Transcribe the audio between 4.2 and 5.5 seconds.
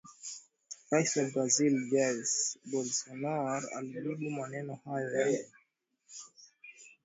maneno hayo ya